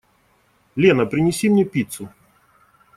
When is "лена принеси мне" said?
0.75-1.63